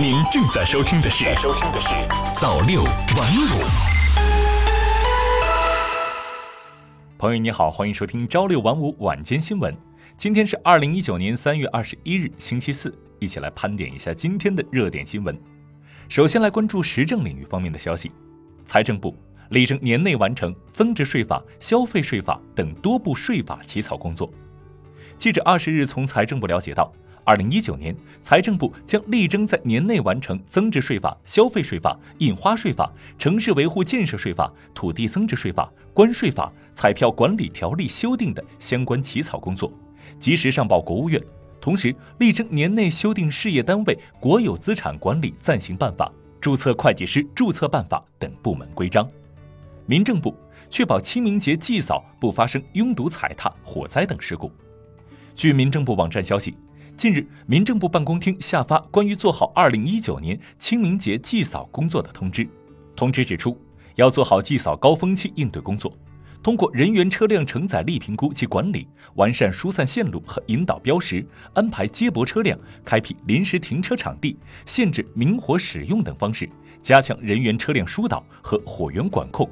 [0.00, 1.90] 您正在收听的是《收听的是
[2.34, 2.94] 早六晚
[3.36, 3.44] 五》。
[7.18, 9.76] 朋友你好，欢迎收听朝六晚五晚间新闻。
[10.16, 15.38] 今天是二零一九年三月二十一日，星期四，一起来盘点一下今天的热点新闻。
[16.08, 18.10] 首先来关注时政领域方面的消息。
[18.64, 19.14] 财政部
[19.50, 24.32] 力争年内完成增值税法、消费税法等多部税法起草工作。
[25.18, 26.90] 记者二十日从财政部了解到。
[27.24, 39.72] 二零一九年，财政部将力争在年内完成增值税法、消费税法、印花税法、城市维护建设税法、土地增值税法、关税法、彩票管理条例修订的相关起草工作，
[40.18, 41.22] 及时上报国务院。
[41.60, 49.06] 同时，力争年内修订事业单位国有资产管理暂行办法、注册会计师注册办法等部门规章。
[49.84, 50.34] 民政部
[50.70, 54.50] 确保清明节祭扫不发生拥堵、踩踏、火灾等事故。
[55.34, 56.56] 据民政部网站消息。
[57.00, 62.46] 近日，民政部办公厅下发关于做好二零一九年清明节祭扫工作的通知。
[62.94, 63.58] 通知指出，
[63.94, 65.96] 要做好祭扫高峰期应对工作，
[66.42, 76.46] 通过人员车辆承载力评估及管理，完善疏散线路和引导标识，安排接驳车辆，开辟临时停车场地，限制明火使用等方式，
[76.82, 79.48] 加强人员车辆疏导和火源管控，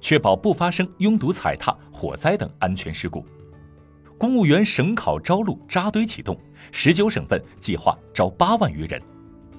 [0.00, 3.24] 确保不发生拥堵、踩踏、火灾等安全事故。
[4.18, 6.36] 公务员省考招录扎堆启动，
[6.72, 9.00] 十九省份计划招八万余人。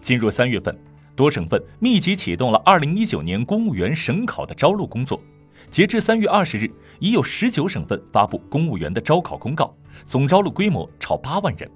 [0.02, 0.78] 进入三月份，
[1.16, 5.22] 多省份密集启动了二零一九年公务员省考的招录工作。
[5.72, 11.70] 截至三月二十日，已有十九省份发布公务员的招考公告，总招录规模超八万人。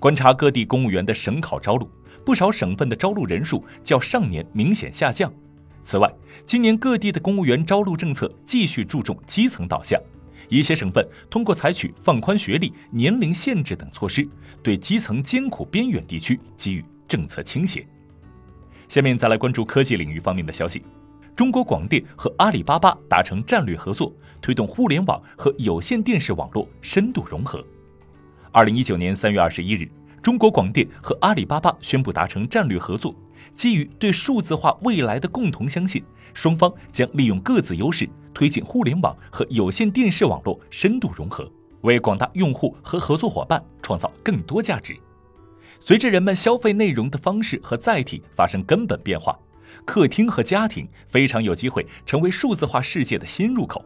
[0.00, 1.88] 观察各地公务员的省考招录，
[2.24, 5.32] 不少省份的招录人数较上年明显下降。
[5.80, 6.12] 此外，
[6.44, 10.00] 今年各地的公务员招录政策继续注重基层导向。
[10.48, 14.28] 一些省份通过采取放宽学历、年龄限制等措施，
[14.62, 17.86] 对基层艰苦边远地区给予政策倾斜。
[18.88, 20.82] 下面再来关注科技领域方面的消息：
[21.36, 27.64] 中国广电和阿里巴巴达成战略合作，推动互联网和有线电视网络深度融合。
[28.50, 29.88] 二零一九年三月二十一日，
[30.20, 33.14] 中国广电和阿里巴巴宣布达成战略合作，
[33.54, 36.02] 基于对数字化未来的共同相信，
[36.34, 38.08] 双方将利用各自优势。
[38.32, 44.96] 推进互联网和有线电视网络深度融合，为广大用户和合作伙伴创造更多价值。
[45.80, 49.36] 随着人们消费内容的方式和载体发生根本变化，
[49.84, 53.84] 客厅和家庭非常有机会成为数字化世界的新入口。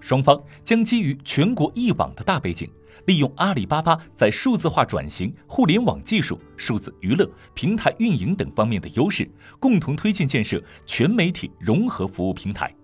[0.00, 2.68] 双方将基于全国一网的大背景，
[3.06, 12.74] 利用阿里巴巴在数字化转型、互联网技术、数字娱乐、平台运营等方面的优势，共同推进建设全媒体融合服务平台。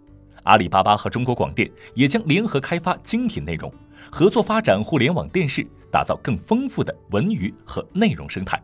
[0.44, 3.72] 阿里巴巴和中国广电也将联合开发精品内容，
[4.10, 8.62] 合作发展互联网电视，打造更丰富的文娱和内容生态。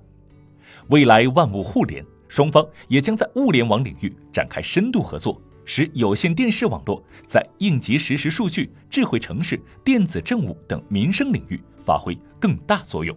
[0.88, 13.15] 未来万物互联，双方也将在物联网领域展开深度合作，使有线电视网络在应急实时数据、智慧城市、电子政务等民生领域发挥更大作用。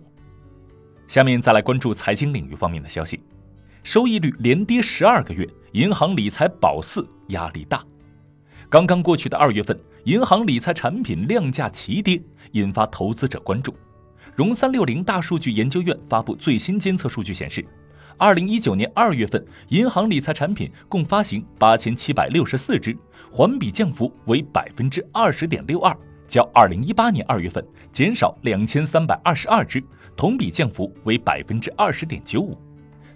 [1.08, 3.22] 下面再来关注财经领域方面的消息，
[3.84, 7.86] 收益率连跌十二个月，银行理财保四压力大。
[8.68, 12.22] 刚刚过去的二月份，银行理财产品量价齐跌，
[12.52, 13.76] 引发投资者关注。
[14.36, 17.66] 融三六零大数据研究院发布最新监测数据显示，
[18.20, 22.96] 二零一九年二月份，银行理财产品共发行八千七百六十四只，
[23.32, 25.98] 环比降幅为百分之二十点六二，
[26.28, 29.82] 较二零一八年二月份减少两千三百二十二只，
[30.18, 32.58] 同比降幅为百分之二十点九五。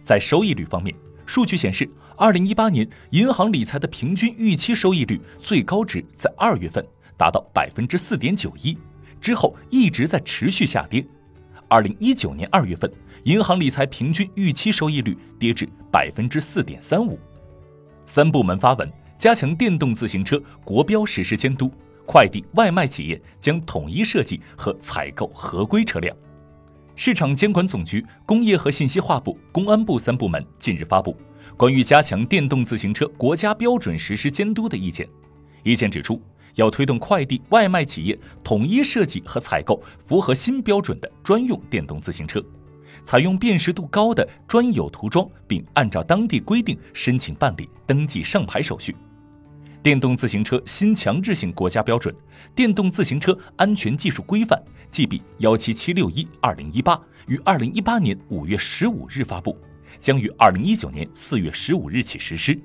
[0.02, 1.88] 在收益率方面，数据显示。
[2.16, 6.86] 二零一八年银行理财的平均预期收益率最高值在二月份
[7.18, 8.78] 达到百分之四点九一，
[9.20, 11.04] 之后一直在持续下跌。
[11.68, 12.90] 二零一九年二月份，
[13.24, 17.18] 银行理财平均预期收益率跌至百分之四点三五。
[18.06, 21.72] 三部门发文加强电动自行车国标实施监督，
[22.06, 26.16] 快递外卖企业将统一设计和采购合规车辆。
[26.96, 31.16] 市场监管总局、工业和信息化部、公安部三部门近日发布。
[31.56, 35.08] 关于加强电动自行车国家标准实施监督的意见，
[35.64, 36.22] 意见指出，
[36.56, 42.44] 要推动快递外卖企业统一设计和采购符合新标准的专用电动自行车，
[43.06, 48.96] 采用辨识度高的专有涂装，并按照当地规定申请办理登记上牌手续。
[49.82, 52.14] 电动自行车新强制性国家标准
[52.56, 54.58] 《电动自行车安全技术规范》
[54.92, 56.98] （GB 幺七七六一二零一八）
[57.28, 59.58] 于二零一八年五月十五日发布。
[60.00, 62.60] 将于二零一九年四月十五日起实施。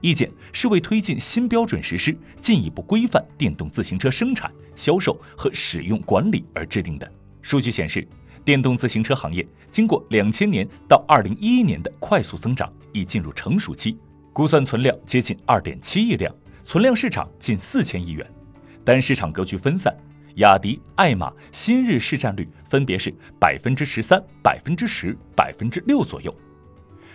[0.00, 7.10] 意见是为推进新标准实施，进一步规范电动自行车生产、销售和使用管理而制定的。
[7.40, 8.06] 数据显示，
[8.44, 13.96] 电动自行车行业经过两千年到二零一一年的快速增长，已进入成熟期，
[14.32, 18.26] 估算存量接近二点七亿辆，存量市场近四千亿元，
[18.84, 19.94] 但市场格局分散，
[20.36, 26.34] 雅迪、爱玛、新日市占率分别是百分之十三、百分之十、百分之六左右。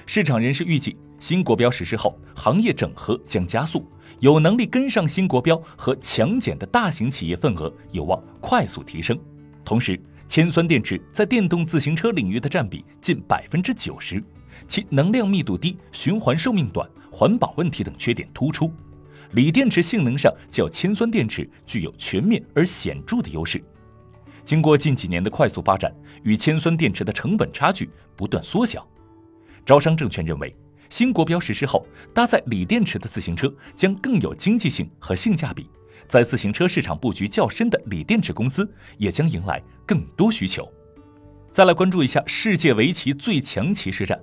[0.06, 3.90] 市场人士预计，新国标实施后，行业整合将加速，
[4.20, 9.18] 有能力跟上新国标和强减的大型企业份额有望快速提升。
[9.64, 9.98] 同时，
[10.28, 14.24] 铅酸电池在电动自行车领域的占比近百分之九十，
[14.68, 18.72] 其能量密度低、循环寿命短、环保问题等缺点突出。
[19.34, 23.64] 锂电池性能上较铅酸电池具有全面而显著的优势。
[24.44, 25.94] 经过近几年的快速发展，
[26.24, 28.88] 与铅酸电池的成本差距不断缩小。
[29.66, 30.56] 招商证券认为，
[30.90, 35.70] 新国标实施后，搭载锂电池的自行车将更有经济性和性价比。
[36.08, 40.68] 在自行车市场布局较深的锂电池公司也将迎来更多需求。
[41.52, 44.20] 再来关注一下世界围棋最强骑士战，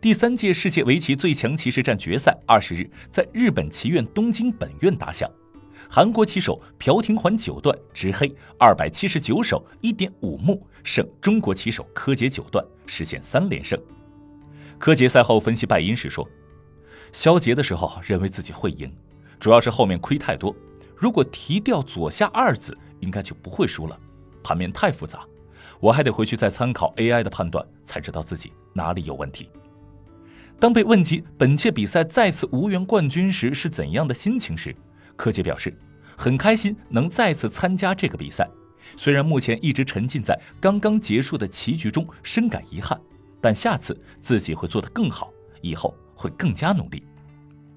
[0.00, 5.30] 第三届世界围棋最强骑士战决赛二十日在日本棋院东京本院打响，
[5.88, 13.78] 韩国棋手朴廷桓九段执黑二百七十九手一点五目胜中国棋手柯洁九段，实现三连胜。
[14.78, 16.26] 柯洁赛后分析败因时说
[17.12, 18.90] ：“肖捷的时候认为自己会赢，
[19.38, 20.56] 主要是后面亏太多。
[21.02, 23.98] 如果提掉左下二字，应该就不会输了。
[24.40, 25.26] 盘面太复杂，
[25.80, 29.50] 我还得回去再参考 AI 的判断，才知道自己哪里有问题。”
[30.60, 34.72] 当被问及本届比赛再次无缘冠军时是怎样的心情时，
[35.16, 35.76] 柯洁表示
[36.16, 38.48] ：“很开心能再次参加这个比赛，
[38.96, 42.96] 虽然目前一直沉浸在刚刚结束的棋局中，深感遗憾。”
[43.42, 45.32] 但下次自己会做得更好，
[45.62, 47.04] 以后会更加努力。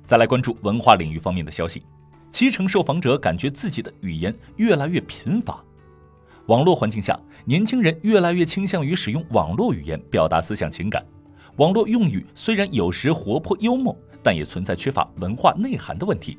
[0.05, 1.83] 再来关注文化领域方面的消息，
[2.35, 5.63] 七成受访者感觉自己的语言越来越贫乏。
[6.47, 11.01] 网络环境下，年轻人越来越倾向于使用网络语言表达思想情感。
[11.55, 16.37] 网络用语虽然有时活泼幽默，但也存在缺乏文化内涵的问题。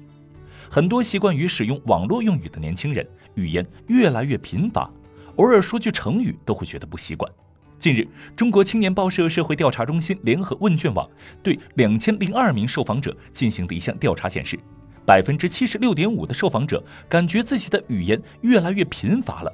[0.69, 4.91] 很多习惯于使用网络用语的年轻人，语言越来越贫乏，
[5.37, 7.33] 偶尔说句成语都会觉得不习惯。
[7.79, 8.07] 近日，
[8.37, 11.09] 中国青年报社社会调查中心联合问卷网
[11.43, 14.59] 对两千零二名受访者进行的一项调查显示，
[15.07, 19.53] 百分之七十六点五的受访者感觉自己的语言越来越贫乏了。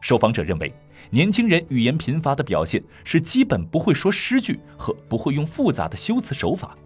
[0.00, 0.72] 受访者认为，
[1.10, 6.76] 年轻人语言贫乏的表现是基本不会说诗句和不会用复杂的修辞手法。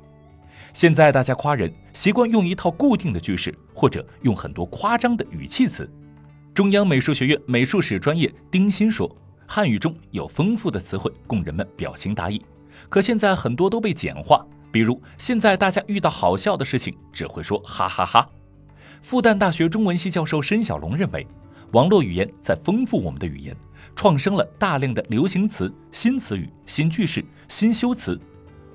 [0.72, 5.88] 现在大家夸人习惯用一套固定的句式，或者用很多夸张的语气词。
[6.54, 9.10] 中央美术学院美术史专业丁鑫说。
[9.46, 12.42] 汉语中有丰富的词汇供人们表情达意，
[12.88, 14.44] 可现在很多都被简化。
[14.74, 18.28] 比如，现在大家遇到好笑的事情只会说哈哈哈。
[19.02, 21.24] 复旦大学中文系教授申小龙认为，
[21.70, 23.56] 网络语言在丰富我们的语言，
[23.94, 28.20] 创生了大量的流行词、新词语、新句式、新修辞。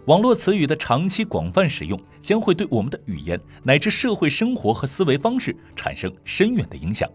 [0.06, 7.10] 网络词语的长期广泛使用，将会对我们的语言乃至社会生活和思维方式产生深远的影响。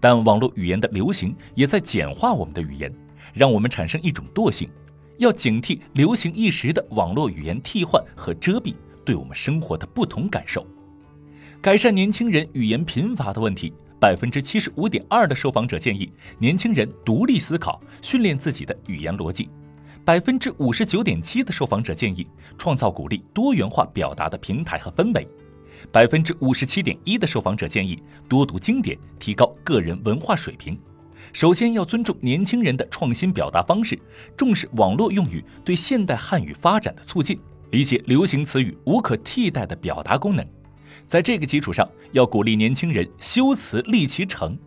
[0.00, 2.92] 但网络语言的流行也在简化我们的语言，
[3.32, 4.68] 让我们产生一种惰性，
[5.18, 8.74] 要警惕流行一时的网络语言替换和遮蔽
[9.04, 10.66] 对我们生活的不同感受。
[11.60, 19.48] 改善年轻人语言贫乏的问题，百分之七十五点二的受访者建议年轻人独立思考，训练自己的语言逻辑；
[20.04, 22.26] 百分之五十九点七的受访者建议
[22.58, 25.26] 创造鼓励多元化表达的平台和氛围。
[25.90, 30.78] 百分之五十七点一的受访者建议多读经典，提高个人文化水平。
[31.32, 33.98] 首先要尊重年轻人的创新表达方式，
[34.36, 37.38] 重视网络用语对现代汉语发展的促进，
[37.70, 40.46] 理解流行词语无可替代的表达功能。
[41.06, 44.58] 在这个基础上，要鼓励年轻人修辞立其成。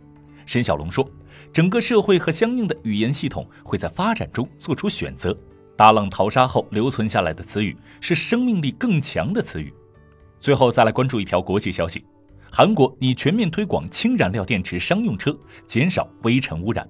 [0.46, 1.08] 申小龙说
[1.52, 5.36] ：“整个社会和相应的语言系统会在发展中做出选择。
[5.76, 9.72] 大浪淘沙后留存下来的词语是生命力更强的词语。”
[10.40, 12.04] 最后再来关注一条国际消息：
[12.52, 15.38] 韩国拟全面推广氢燃料电池商用车，
[15.68, 16.86] 减少微尘污染。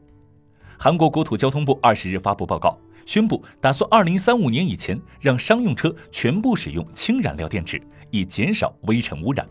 [0.78, 9.46] 韩国国土交通部二十日发布报告，宣布打算二零三五年以前让商用车全部使用氢燃料电池，以减少微尘污染。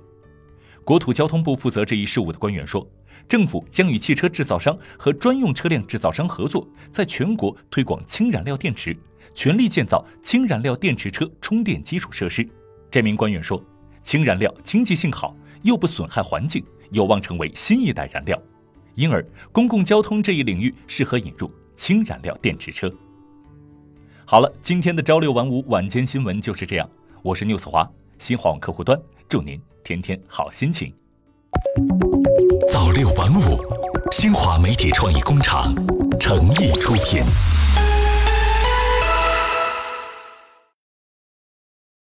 [0.84, 2.86] 国土交通部负责这一事务的官员说，
[3.28, 8.98] 政府将与汽车制造商和专用车辆制造商合作，在全国推广氢燃料电池，
[9.36, 12.50] 全力建造氢燃料电池车充电基础设施。
[12.90, 13.64] 这名官员说。
[14.02, 18.42] 氢燃料经济性好，又不损害环境，有望成为新一代燃料。
[18.96, 22.92] 因而，公共交通这一领域适合引入氢燃料电池车。
[24.26, 26.90] 好了，今天的朝六晚五晚间新闻就是这样。
[27.22, 30.94] 我是 news 华，新华网客户端，祝您天天好心情。
[32.72, 33.58] 早六晚五，
[34.12, 35.74] 新华媒体创意工厂。
[36.20, 37.24] 诚意出品。